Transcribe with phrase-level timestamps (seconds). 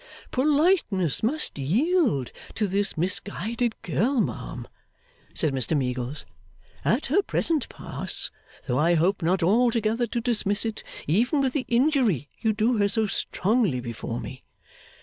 [0.31, 4.67] 'Politeness must yield to this misguided girl, ma'am,'
[5.35, 6.25] said Mr Meagles,
[6.83, 8.31] 'at her present pass;
[8.65, 12.87] though I hope not altogether to dismiss it, even with the injury you do her
[12.87, 14.43] so strongly before me.